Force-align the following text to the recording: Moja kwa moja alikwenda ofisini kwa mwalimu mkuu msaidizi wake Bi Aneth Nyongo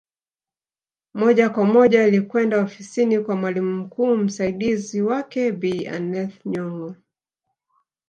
Moja 1.13 1.49
kwa 1.49 1.65
moja 1.65 2.03
alikwenda 2.03 2.61
ofisini 2.63 3.19
kwa 3.19 3.35
mwalimu 3.35 3.77
mkuu 3.83 4.15
msaidizi 4.17 5.01
wake 5.01 5.51
Bi 5.51 5.87
Aneth 5.87 6.45
Nyongo 6.45 6.95